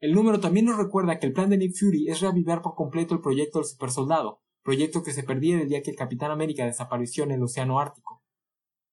El 0.00 0.12
número 0.12 0.40
también 0.40 0.66
nos 0.66 0.76
recuerda 0.76 1.20
que 1.20 1.26
el 1.28 1.32
plan 1.32 1.50
de 1.50 1.58
Nick 1.58 1.76
Fury 1.78 2.08
es 2.08 2.20
reavivar 2.20 2.62
por 2.62 2.74
completo 2.74 3.14
el 3.14 3.20
proyecto 3.20 3.60
del 3.60 3.68
supersoldado, 3.68 4.42
proyecto 4.68 5.02
que 5.02 5.14
se 5.14 5.22
perdía 5.22 5.58
el 5.58 5.66
día 5.70 5.80
que 5.80 5.92
el 5.92 5.96
Capitán 5.96 6.30
América 6.30 6.66
desapareció 6.66 7.24
en 7.24 7.30
el 7.30 7.42
Océano 7.42 7.80
Ártico. 7.80 8.22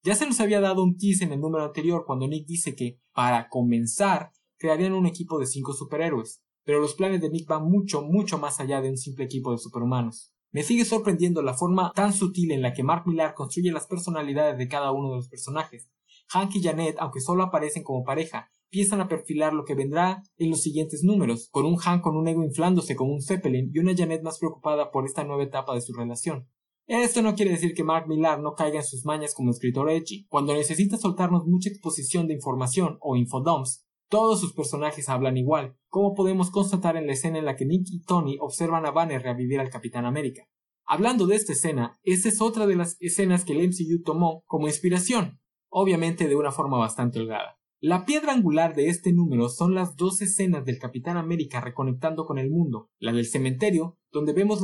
Ya 0.03 0.15
se 0.15 0.25
nos 0.25 0.39
había 0.39 0.61
dado 0.61 0.81
un 0.81 0.95
tease 0.95 1.25
en 1.25 1.33
el 1.33 1.41
número 1.41 1.65
anterior 1.65 2.05
cuando 2.07 2.29
Nick 2.29 2.47
dice 2.47 2.77
que, 2.77 3.01
para 3.11 3.49
comenzar, 3.49 4.31
crearían 4.57 4.93
un 4.93 5.05
equipo 5.05 5.37
de 5.37 5.45
cinco 5.45 5.73
superhéroes, 5.73 6.41
pero 6.63 6.79
los 6.79 6.93
planes 6.93 7.19
de 7.19 7.29
Nick 7.29 7.49
van 7.49 7.69
mucho, 7.69 8.01
mucho 8.01 8.37
más 8.37 8.61
allá 8.61 8.79
de 8.79 8.89
un 8.89 8.95
simple 8.95 9.25
equipo 9.25 9.51
de 9.51 9.57
superhumanos. 9.57 10.31
Me 10.53 10.63
sigue 10.63 10.85
sorprendiendo 10.85 11.41
la 11.41 11.55
forma 11.55 11.91
tan 11.93 12.13
sutil 12.13 12.53
en 12.53 12.61
la 12.61 12.71
que 12.71 12.83
Mark 12.83 13.03
Millar 13.05 13.33
construye 13.33 13.73
las 13.73 13.85
personalidades 13.85 14.57
de 14.57 14.69
cada 14.69 14.93
uno 14.93 15.09
de 15.09 15.17
los 15.17 15.27
personajes. 15.27 15.89
Hank 16.29 16.55
y 16.55 16.63
Janet, 16.63 16.95
aunque 16.99 17.19
solo 17.19 17.43
aparecen 17.43 17.83
como 17.83 18.05
pareja, 18.05 18.49
empiezan 18.75 18.99
a 18.99 19.07
perfilar 19.07 19.53
lo 19.53 19.63
que 19.63 19.73
vendrá 19.73 20.21
en 20.35 20.49
los 20.49 20.61
siguientes 20.61 21.01
números, 21.01 21.47
con 21.49 21.65
un 21.65 21.77
Han 21.85 22.01
con 22.01 22.17
un 22.17 22.27
ego 22.27 22.43
inflándose 22.43 22.97
como 22.97 23.13
un 23.13 23.21
Zeppelin 23.21 23.71
y 23.73 23.79
una 23.79 23.95
Janet 23.95 24.21
más 24.21 24.37
preocupada 24.37 24.91
por 24.91 25.05
esta 25.05 25.23
nueva 25.23 25.43
etapa 25.43 25.73
de 25.73 25.79
su 25.79 25.93
relación. 25.93 26.49
Esto 26.85 27.21
no 27.21 27.35
quiere 27.35 27.51
decir 27.51 27.73
que 27.73 27.85
Mark 27.85 28.05
Millar 28.09 28.41
no 28.41 28.53
caiga 28.53 28.79
en 28.79 28.83
sus 28.83 29.05
mañas 29.05 29.33
como 29.33 29.51
escritor 29.51 29.89
edgy. 29.89 30.27
Cuando 30.27 30.53
necesita 30.53 30.97
soltarnos 30.97 31.45
mucha 31.45 31.69
exposición 31.69 32.27
de 32.27 32.33
información 32.33 32.97
o 32.99 33.15
infodumps, 33.15 33.85
todos 34.09 34.41
sus 34.41 34.51
personajes 34.51 35.07
hablan 35.07 35.37
igual, 35.37 35.77
como 35.87 36.13
podemos 36.13 36.51
constatar 36.51 36.97
en 36.97 37.07
la 37.07 37.13
escena 37.13 37.39
en 37.39 37.45
la 37.45 37.55
que 37.55 37.65
Nick 37.65 37.87
y 37.89 38.01
Tony 38.01 38.37
observan 38.41 38.85
a 38.85 38.91
Banner 38.91 39.21
revivir 39.21 39.61
al 39.61 39.69
Capitán 39.69 40.03
América. 40.03 40.43
Hablando 40.85 41.27
de 41.27 41.37
esta 41.37 41.53
escena, 41.53 41.97
esta 42.03 42.27
es 42.27 42.41
otra 42.41 42.67
de 42.67 42.75
las 42.75 42.97
escenas 42.99 43.45
que 43.45 43.53
el 43.53 43.69
MCU 43.69 44.03
tomó 44.03 44.43
como 44.45 44.67
inspiración, 44.67 45.39
obviamente 45.69 46.27
de 46.27 46.35
una 46.35 46.51
forma 46.51 46.77
bastante 46.77 47.21
holgada. 47.21 47.57
La 47.87 48.03
piedra 48.03 48.33
angular 48.33 48.73
de 48.73 48.87
este 48.87 49.13
número 49.13 49.47
son 49.47 49.75
las 49.75 49.95
dos 49.95 50.19
escenas 50.19 50.65
del 50.65 50.79
Capitán 50.79 51.17
América 51.17 51.61
reconectando 51.61 52.25
con 52.25 52.39
el 52.39 52.49
mundo, 52.49 52.89
la 52.97 53.13
del 53.13 53.27
cementerio, 53.27 53.99
donde 54.11 54.33
vemos, 54.33 54.63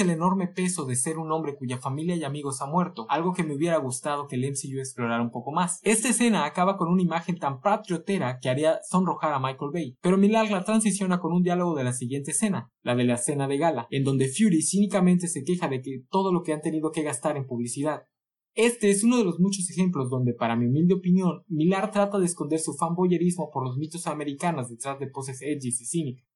el 0.00 0.08
enorme 0.08 0.48
peso 0.48 0.86
de 0.86 0.96
ser 0.96 1.18
un 1.18 1.30
hombre 1.30 1.56
cuya 1.58 1.76
familia 1.76 2.16
y 2.16 2.24
amigos 2.24 2.62
ha 2.62 2.66
muerto, 2.66 3.04
algo 3.10 3.34
que 3.34 3.44
me 3.44 3.54
hubiera 3.54 3.76
gustado 3.76 4.28
que 4.28 4.36
el 4.36 4.50
MCU 4.50 4.78
explorara 4.78 5.22
un 5.22 5.30
poco 5.30 5.52
más. 5.52 5.78
Esta 5.82 6.08
escena 6.08 6.46
acaba 6.46 6.78
con 6.78 6.88
una 6.88 7.02
imagen 7.02 7.38
tan 7.38 7.60
patriotera 7.60 8.38
que 8.40 8.48
haría 8.48 8.78
sonrojar 8.88 9.34
a 9.34 9.38
Michael 9.38 9.70
Bay, 9.70 9.98
pero 10.00 10.16
Millar 10.16 10.50
la 10.50 10.64
transiciona 10.64 11.20
con 11.20 11.34
un 11.34 11.42
diálogo 11.42 11.74
de 11.74 11.84
la 11.84 11.92
siguiente 11.92 12.30
escena, 12.30 12.70
la 12.80 12.94
de 12.94 13.04
la 13.04 13.16
escena 13.16 13.46
de 13.46 13.58
gala, 13.58 13.86
en 13.90 14.04
donde 14.04 14.30
Fury 14.30 14.62
cínicamente 14.62 15.28
se 15.28 15.44
queja 15.44 15.68
de 15.68 15.82
que 15.82 16.00
todo 16.08 16.32
lo 16.32 16.44
que 16.44 16.54
han 16.54 16.62
tenido 16.62 16.92
que 16.92 17.02
gastar 17.02 17.36
en 17.36 17.46
publicidad, 17.46 18.04
este 18.54 18.90
es 18.90 19.04
uno 19.04 19.18
de 19.18 19.24
los 19.24 19.38
muchos 19.38 19.70
ejemplos 19.70 20.10
donde, 20.10 20.34
para 20.34 20.56
mi 20.56 20.66
humilde 20.66 20.94
opinión, 20.94 21.44
Millar 21.48 21.90
trata 21.90 22.18
de 22.18 22.26
esconder 22.26 22.58
su 22.58 22.74
fanboyerismo 22.74 23.50
por 23.50 23.64
los 23.64 23.76
mitos 23.76 24.06
americanos 24.06 24.68
detrás 24.68 24.98
de 24.98 25.06
poses 25.06 25.40
edgy 25.42 25.68
y 25.68 25.72
cínicas. 25.72 26.26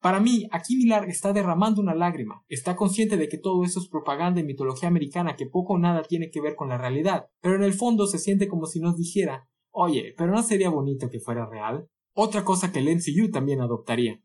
Para 0.00 0.18
mí, 0.18 0.48
aquí 0.50 0.76
Millar 0.76 1.08
está 1.08 1.32
derramando 1.32 1.80
una 1.80 1.94
lágrima, 1.94 2.42
está 2.48 2.74
consciente 2.74 3.16
de 3.16 3.28
que 3.28 3.38
todo 3.38 3.64
eso 3.64 3.80
es 3.80 3.88
propaganda 3.88 4.40
y 4.40 4.44
mitología 4.44 4.88
americana 4.88 5.36
que 5.36 5.46
poco 5.46 5.74
o 5.74 5.78
nada 5.78 6.02
tiene 6.02 6.30
que 6.30 6.40
ver 6.40 6.56
con 6.56 6.70
la 6.70 6.78
realidad, 6.78 7.26
pero 7.40 7.56
en 7.56 7.62
el 7.62 7.74
fondo 7.74 8.06
se 8.06 8.18
siente 8.18 8.48
como 8.48 8.66
si 8.66 8.80
nos 8.80 8.96
dijera, 8.96 9.46
oye, 9.70 10.14
pero 10.16 10.32
no 10.32 10.42
sería 10.42 10.70
bonito 10.70 11.10
que 11.10 11.20
fuera 11.20 11.46
real. 11.46 11.86
Otra 12.14 12.44
cosa 12.44 12.72
que 12.72 12.80
el 12.80 12.88
MCU 12.88 13.30
también 13.30 13.60
adoptaría. 13.60 14.20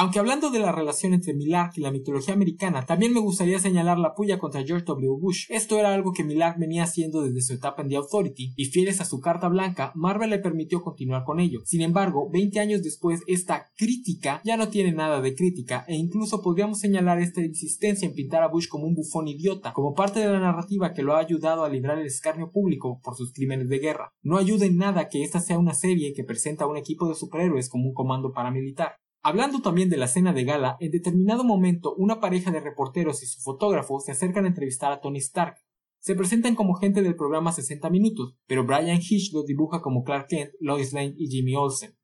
Aunque 0.00 0.18
hablando 0.18 0.48
de 0.48 0.60
la 0.60 0.72
relación 0.72 1.12
entre 1.12 1.34
Millark 1.34 1.74
y 1.76 1.82
la 1.82 1.90
mitología 1.90 2.32
americana, 2.32 2.86
también 2.86 3.12
me 3.12 3.20
gustaría 3.20 3.58
señalar 3.58 3.98
la 3.98 4.14
puya 4.14 4.38
contra 4.38 4.64
George 4.64 4.86
W. 4.86 5.18
Bush. 5.20 5.44
Esto 5.50 5.78
era 5.78 5.92
algo 5.92 6.14
que 6.14 6.24
Millark 6.24 6.58
venía 6.58 6.84
haciendo 6.84 7.20
desde 7.20 7.42
su 7.42 7.52
etapa 7.52 7.82
en 7.82 7.90
The 7.90 7.96
Authority, 7.96 8.54
y 8.56 8.64
fieles 8.64 9.02
a 9.02 9.04
su 9.04 9.20
carta 9.20 9.48
blanca, 9.48 9.92
Marvel 9.94 10.30
le 10.30 10.38
permitió 10.38 10.80
continuar 10.80 11.24
con 11.24 11.38
ello. 11.38 11.60
Sin 11.66 11.82
embargo, 11.82 12.30
20 12.32 12.60
años 12.60 12.82
después, 12.82 13.20
esta 13.26 13.66
crítica 13.76 14.40
ya 14.42 14.56
no 14.56 14.70
tiene 14.70 14.92
nada 14.92 15.20
de 15.20 15.34
crítica, 15.34 15.84
e 15.86 15.96
incluso 15.96 16.40
podríamos 16.40 16.78
señalar 16.78 17.20
esta 17.20 17.42
insistencia 17.42 18.08
en 18.08 18.14
pintar 18.14 18.42
a 18.42 18.48
Bush 18.48 18.68
como 18.68 18.86
un 18.86 18.94
bufón 18.94 19.28
idiota, 19.28 19.74
como 19.74 19.92
parte 19.92 20.20
de 20.20 20.32
la 20.32 20.40
narrativa 20.40 20.94
que 20.94 21.02
lo 21.02 21.14
ha 21.14 21.18
ayudado 21.18 21.62
a 21.62 21.68
librar 21.68 21.98
el 21.98 22.06
escarnio 22.06 22.50
público 22.50 23.02
por 23.04 23.16
sus 23.16 23.34
crímenes 23.34 23.68
de 23.68 23.78
guerra. 23.78 24.14
No 24.22 24.38
ayuda 24.38 24.64
en 24.64 24.78
nada 24.78 25.10
que 25.10 25.22
esta 25.22 25.40
sea 25.40 25.58
una 25.58 25.74
serie 25.74 26.14
que 26.14 26.24
presenta 26.24 26.64
a 26.64 26.68
un 26.68 26.78
equipo 26.78 27.06
de 27.06 27.14
superhéroes 27.14 27.68
como 27.68 27.88
un 27.88 27.92
comando 27.92 28.32
paramilitar. 28.32 28.94
Hablando 29.22 29.60
también 29.60 29.90
de 29.90 29.98
la 29.98 30.08
cena 30.08 30.32
de 30.32 30.44
gala, 30.44 30.78
en 30.80 30.92
determinado 30.92 31.44
momento 31.44 31.94
una 31.96 32.20
pareja 32.20 32.50
de 32.50 32.60
reporteros 32.60 33.22
y 33.22 33.26
su 33.26 33.42
fotógrafo 33.42 34.00
se 34.00 34.12
acercan 34.12 34.46
a 34.46 34.48
entrevistar 34.48 34.92
a 34.92 35.00
Tony 35.00 35.18
Stark. 35.18 35.56
Se 35.98 36.14
presentan 36.14 36.54
como 36.54 36.74
gente 36.74 37.02
del 37.02 37.16
programa 37.16 37.52
60 37.52 37.90
Minutos, 37.90 38.34
pero 38.46 38.64
Brian 38.64 38.98
Hitch 38.98 39.34
lo 39.34 39.42
dibuja 39.42 39.82
como 39.82 40.04
Clark 40.04 40.28
Kent, 40.28 40.52
Lois 40.58 40.94
Lane 40.94 41.14
y 41.18 41.28
Jimmy 41.28 41.54
Olsen. 41.54 41.99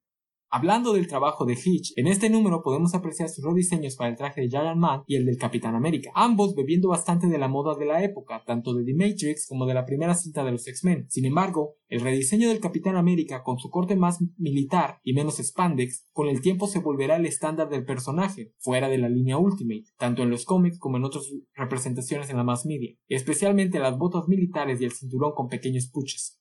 Hablando 0.56 0.94
del 0.94 1.06
trabajo 1.06 1.44
de 1.44 1.52
Hitch, 1.52 1.92
en 1.96 2.06
este 2.06 2.30
número 2.30 2.62
podemos 2.62 2.94
apreciar 2.94 3.28
sus 3.28 3.44
rediseños 3.44 3.94
para 3.94 4.08
el 4.08 4.16
traje 4.16 4.40
de 4.40 4.48
Giant 4.48 4.78
Man 4.78 5.02
y 5.06 5.16
el 5.16 5.26
del 5.26 5.36
Capitán 5.36 5.74
América, 5.74 6.10
ambos 6.14 6.54
bebiendo 6.54 6.88
bastante 6.88 7.26
de 7.26 7.36
la 7.36 7.46
moda 7.46 7.74
de 7.74 7.84
la 7.84 8.02
época, 8.02 8.42
tanto 8.46 8.72
de 8.72 8.82
The 8.82 8.94
Matrix 8.94 9.46
como 9.46 9.66
de 9.66 9.74
la 9.74 9.84
primera 9.84 10.14
cinta 10.14 10.44
de 10.44 10.52
los 10.52 10.66
X-Men. 10.66 11.10
Sin 11.10 11.26
embargo, 11.26 11.74
el 11.88 12.00
rediseño 12.00 12.48
del 12.48 12.60
Capitán 12.60 12.96
América 12.96 13.42
con 13.42 13.58
su 13.58 13.68
corte 13.68 13.96
más 13.96 14.18
militar 14.38 14.98
y 15.02 15.12
menos 15.12 15.36
spandex, 15.36 16.06
con 16.12 16.26
el 16.26 16.40
tiempo 16.40 16.68
se 16.68 16.78
volverá 16.78 17.16
el 17.16 17.26
estándar 17.26 17.68
del 17.68 17.84
personaje, 17.84 18.54
fuera 18.56 18.88
de 18.88 18.96
la 18.96 19.10
línea 19.10 19.36
Ultimate, 19.36 19.84
tanto 19.98 20.22
en 20.22 20.30
los 20.30 20.46
cómics 20.46 20.78
como 20.78 20.96
en 20.96 21.04
otras 21.04 21.30
representaciones 21.52 22.30
en 22.30 22.38
la 22.38 22.44
mass 22.44 22.64
media, 22.64 22.96
especialmente 23.08 23.78
las 23.78 23.98
botas 23.98 24.26
militares 24.26 24.80
y 24.80 24.86
el 24.86 24.92
cinturón 24.92 25.32
con 25.34 25.48
pequeños 25.48 25.90
puches. 25.92 26.40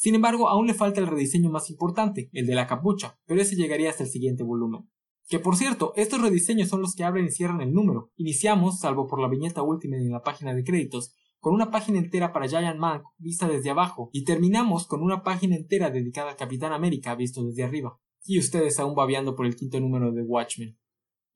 Sin 0.00 0.14
embargo, 0.14 0.48
aún 0.48 0.66
le 0.66 0.72
falta 0.72 0.98
el 0.98 1.06
rediseño 1.06 1.50
más 1.50 1.68
importante, 1.68 2.30
el 2.32 2.46
de 2.46 2.54
la 2.54 2.66
capucha, 2.66 3.18
pero 3.26 3.38
ese 3.38 3.54
llegaría 3.54 3.90
hasta 3.90 4.04
el 4.04 4.08
siguiente 4.08 4.42
volumen. 4.42 4.88
Que 5.28 5.38
por 5.38 5.56
cierto, 5.56 5.92
estos 5.94 6.22
rediseños 6.22 6.70
son 6.70 6.80
los 6.80 6.94
que 6.94 7.04
abren 7.04 7.26
y 7.26 7.30
cierran 7.30 7.60
el 7.60 7.74
número. 7.74 8.10
Iniciamos, 8.16 8.80
salvo 8.80 9.06
por 9.06 9.20
la 9.20 9.28
viñeta 9.28 9.62
última 9.62 9.98
en 9.98 10.10
la 10.10 10.22
página 10.22 10.54
de 10.54 10.64
créditos, 10.64 11.14
con 11.38 11.52
una 11.52 11.70
página 11.70 11.98
entera 11.98 12.32
para 12.32 12.48
Giant 12.48 12.78
Man 12.78 13.02
vista 13.18 13.46
desde 13.46 13.68
abajo, 13.68 14.08
y 14.14 14.24
terminamos 14.24 14.86
con 14.86 15.02
una 15.02 15.22
página 15.22 15.54
entera 15.54 15.90
dedicada 15.90 16.30
al 16.30 16.36
Capitán 16.36 16.72
América 16.72 17.14
visto 17.14 17.44
desde 17.44 17.64
arriba. 17.64 18.00
Y 18.24 18.38
ustedes 18.38 18.80
aún 18.80 18.94
babeando 18.94 19.36
por 19.36 19.44
el 19.44 19.54
quinto 19.54 19.80
número 19.80 20.12
de 20.12 20.22
Watchmen. 20.22 20.78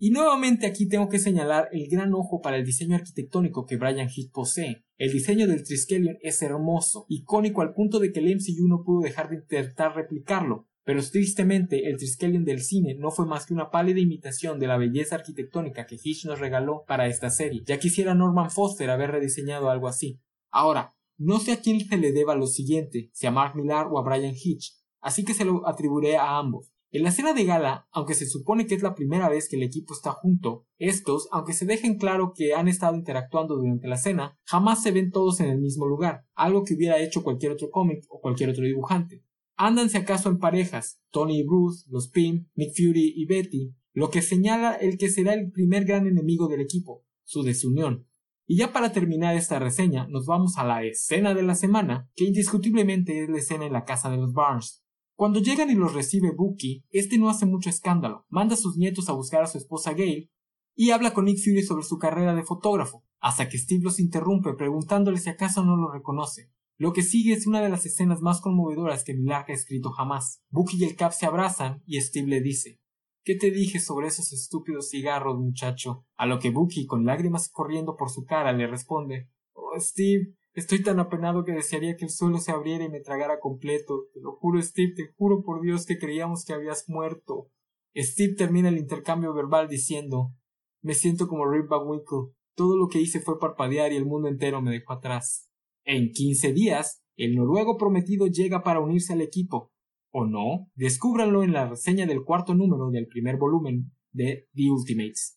Y 0.05 0.11
nuevamente 0.11 0.67
aquí 0.67 0.87
tengo 0.87 1.09
que 1.09 1.19
señalar 1.19 1.71
el 1.73 1.89
gran 1.89 2.13
ojo 2.13 2.43
para 2.43 2.59
el 2.59 2.67
diseño 2.67 2.95
arquitectónico 2.95 3.65
que 3.65 3.79
Brian 3.79 4.11
Heath 4.11 4.33
posee. 4.35 4.85
El 4.99 5.11
diseño 5.11 5.47
del 5.47 5.65
Triskelion 5.65 6.19
es 6.21 6.43
hermoso, 6.43 7.07
icónico 7.09 7.63
al 7.63 7.73
punto 7.73 7.99
de 7.99 8.13
que 8.13 8.21
el 8.21 8.37
MCU 8.37 8.69
no 8.69 8.83
pudo 8.85 9.01
dejar 9.01 9.31
de 9.31 9.37
intentar 9.37 9.97
replicarlo. 9.97 10.69
Pero 10.85 11.01
tristemente, 11.03 11.89
el 11.89 11.97
Triskelion 11.97 12.45
del 12.45 12.61
cine 12.61 12.95
no 12.99 13.13
fue 13.13 13.25
más 13.25 13.47
que 13.47 13.55
una 13.55 13.71
pálida 13.71 13.99
imitación 13.99 14.59
de 14.59 14.67
la 14.67 14.77
belleza 14.77 15.15
arquitectónica 15.15 15.87
que 15.87 15.97
Hitch 15.97 16.27
nos 16.27 16.39
regaló 16.39 16.85
para 16.87 17.07
esta 17.07 17.31
serie. 17.31 17.63
Ya 17.65 17.79
quisiera 17.79 18.15
Norman 18.15 18.51
Foster 18.51 18.91
haber 18.91 19.11
rediseñado 19.11 19.71
algo 19.71 19.89
así. 19.89 20.21
Ahora, 20.51 20.95
no 21.17 21.41
sé 21.41 21.53
a 21.53 21.63
quién 21.63 21.81
se 21.81 21.97
le 21.97 22.13
deba 22.13 22.37
lo 22.37 22.47
siguiente, 22.47 23.09
si 23.15 23.27
a 23.27 23.31
Mark 23.31 23.57
Millar 23.57 23.87
o 23.91 23.99
a 23.99 24.03
Brian 24.03 24.35
Hitch, 24.35 24.75
así 25.01 25.25
que 25.25 25.33
se 25.33 25.47
lo 25.47 25.67
atribuiré 25.67 26.19
a 26.19 26.37
ambos. 26.37 26.74
En 26.95 27.03
la 27.03 27.09
escena 27.09 27.33
de 27.35 27.45
gala, 27.45 27.89
aunque 27.91 28.15
se 28.15 28.25
supone 28.25 28.69
que 28.69 28.77
es 28.77 28.83
la 28.85 28.95
primera 28.95 29.29
vez 29.29 29.49
que 29.49 29.57
el 29.57 29.65
equipo 29.65 29.95
está 29.95 30.13
junto, 30.13 30.69
estos, 30.79 31.27
aunque 31.33 31.53
se 31.53 31.67
dejen 31.67 31.99
claro 31.99 32.33
que 32.37 32.55
han 32.55 32.69
estado 32.69 32.95
interactuando 32.95 33.57
durante 33.57 33.89
la 33.89 33.97
cena, 33.97 34.39
jamás 34.45 34.81
se 34.81 34.93
ven 34.93 35.11
todos 35.11 35.41
en 35.41 35.49
el 35.49 35.59
mismo 35.59 35.87
lugar, 35.87 36.25
algo 36.37 36.63
que 36.63 36.75
hubiera 36.75 37.03
hecho 37.03 37.25
cualquier 37.25 37.51
otro 37.51 37.69
cómic 37.73 38.05
o 38.09 38.21
cualquier 38.21 38.51
otro 38.51 38.63
dibujante. 38.63 39.25
Andan 39.57 39.91
si 39.91 39.97
acaso 39.97 40.29
en 40.29 40.39
parejas, 40.39 41.01
Tony 41.11 41.41
y 41.41 41.43
Bruce, 41.43 41.85
los 41.91 42.07
Pym, 42.11 42.47
Nick 42.55 42.77
Fury 42.77 43.13
y 43.17 43.27
Betty, 43.27 43.75
lo 43.93 44.11
que 44.11 44.23
señala 44.23 44.75
el 44.75 44.97
que 44.97 45.09
será 45.09 45.35
el 45.35 45.51
primer 45.51 45.87
gran 45.87 46.07
enemigo 46.07 46.47
del 46.47 46.61
equipo, 46.61 47.05
su 47.25 47.43
desunión. 47.43 48.07
Y 48.47 48.57
ya 48.57 48.73
para 48.73 48.93
terminar 48.93 49.35
esta 49.35 49.59
reseña, 49.59 50.07
nos 50.07 50.27
vamos 50.27 50.59
a 50.59 50.65
la 50.65 50.85
escena 50.85 51.35
de 51.35 51.43
la 51.43 51.57
semana, 51.57 52.09
que 52.15 52.25
indiscutiblemente 52.25 53.25
es 53.25 53.29
la 53.29 53.39
escena 53.39 53.67
en 53.67 53.73
la 53.73 53.85
casa 53.85 54.11
de 54.11 54.19
los 54.19 54.33
Barnes. 54.33 54.84
Cuando 55.17 55.39
llegan 55.39 55.71
y 55.71 55.75
los 55.75 55.95
recibe 55.95 56.33
Bucky, 56.33 56.85
este 56.91 57.19
no 57.19 57.29
hace 57.29 57.47
mucho 57.47 57.71
escándalo, 57.71 58.27
manda 58.29 58.55
a 58.55 58.59
sus 58.59 58.77
nietos 58.77 59.09
a 59.09 59.13
buscar 59.13 59.43
a 59.43 59.47
su 59.47 59.59
esposa 59.59 59.95
Gail 59.95 60.31
y 60.75 60.91
habla 60.91 61.15
con 61.15 61.27
Nick 61.27 61.39
Fury 61.39 61.63
sobre 61.63 61.85
su 61.85 61.99
carrera 61.99 62.35
de 62.35 62.43
fotógrafo, 62.43 63.05
hasta 63.21 63.49
que 63.49 63.59
Steve 63.59 63.85
los 63.85 64.01
interrumpe 64.01 64.55
preguntándole 64.55 65.19
si 65.19 65.31
acaso 65.31 65.65
no 65.65 65.77
lo 65.77 65.91
reconoce. 65.91 66.51
Lo 66.77 66.93
que 66.93 67.03
sigue 67.03 67.33
es 67.33 67.47
una 67.47 67.63
de 67.63 67.69
las 67.69 67.87
escenas 67.87 68.21
más 68.21 68.41
conmovedoras 68.41 69.05
que 69.05 69.15
Millar 69.15 69.45
ha 69.49 69.53
escrito 69.53 69.93
jamás. 69.93 70.43
Bucky 70.51 70.79
y 70.79 70.85
el 70.85 70.97
Cap 70.97 71.13
se 71.13 71.27
abrazan 71.27 71.83
y 71.87 72.01
Steve 72.01 72.27
le 72.27 72.41
dice 72.41 72.81
¿Qué 73.23 73.37
te 73.37 73.53
dije 73.53 73.79
sobre 73.79 74.09
esos 74.09 74.33
estúpidos 74.33 74.91
cigarros, 74.91 75.39
muchacho? 75.39 76.05
A 76.17 76.27
lo 76.27 76.41
que 76.41 76.51
Bucky, 76.51 76.87
con 76.87 77.07
lágrimas 77.07 77.49
corriendo 77.49 77.97
por 77.97 78.11
su 78.11 78.25
cara, 78.25 78.53
le 78.53 78.67
responde 78.67 79.31
Oh, 79.53 79.79
Steve, 79.79 80.35
Estoy 80.55 80.85
tan 80.85 81.01
apenado 81.01 81.45
que 81.45 81.51
desearía 81.51 81.97
que 81.97 82.05
el 82.05 82.11
suelo 82.11 82.39
se 82.39 82.53
abriera 82.53 82.85
y 82.85 82.89
me 82.89 83.01
tragara 83.01 83.41
completo. 83.41 84.07
Te 84.15 84.21
lo 84.21 84.37
juro, 84.37 84.63
Steve, 84.63 84.93
te 84.95 85.13
juro 85.17 85.43
por 85.43 85.61
Dios 85.61 85.85
que 85.85 85.99
creíamos 85.99 86.45
que 86.45 86.53
habías 86.53 86.89
muerto. 86.89 87.51
Steve 87.97 88.35
termina 88.35 88.69
el 88.69 88.79
intercambio 88.79 89.35
verbal 89.35 89.69
diciendo 89.69 90.33
Me 90.81 90.95
siento 90.95 91.27
como 91.27 91.51
Rip 91.51 91.71
Winkle. 91.71 92.33
Todo 92.55 92.77
lo 92.77 92.87
que 92.87 93.01
hice 93.01 93.19
fue 93.19 93.41
parpadear 93.41 93.93
y 93.93 93.97
el 93.97 94.07
mundo 94.07 94.29
entero 94.29 94.63
me 94.63 94.71
dejó 94.71 94.93
atrás. 94.93 95.51
En 95.85 96.13
quince 96.13 96.53
días, 96.53 97.03
el 97.17 97.35
noruego 97.35 97.77
prometido 97.77 98.29
llega 98.29 98.63
para 98.63 98.79
unirse 98.79 99.13
al 99.13 99.23
equipo. 99.23 99.73
¿O 100.13 100.25
no? 100.25 100.71
Descúbranlo 100.77 101.43
en 101.43 101.53
la 101.53 101.69
reseña 101.69 102.07
del 102.07 102.23
cuarto 102.23 102.55
número 102.55 102.91
del 102.91 103.09
primer 103.09 103.39
volumen 103.39 103.91
de 104.13 104.49
The 104.55 104.71
Ultimates. 104.71 105.37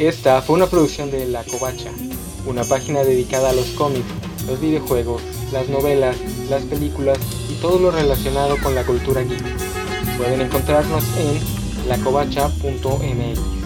Esta 0.00 0.40
fue 0.40 0.56
una 0.56 0.66
producción 0.66 1.10
de 1.10 1.26
La 1.26 1.44
Covacha, 1.44 1.90
una 2.46 2.64
página 2.64 3.04
dedicada 3.04 3.50
a 3.50 3.52
los 3.52 3.66
cómics, 3.72 4.06
los 4.46 4.58
videojuegos, 4.58 5.20
las 5.52 5.68
novelas, 5.68 6.16
las 6.48 6.62
películas 6.62 7.18
y 7.50 7.60
todo 7.60 7.78
lo 7.78 7.90
relacionado 7.90 8.56
con 8.62 8.74
la 8.74 8.86
cultura 8.86 9.20
geek. 9.20 9.44
Pueden 10.16 10.40
encontrarnos 10.40 11.04
en 11.18 11.86
lacovacha.mx. 11.86 13.59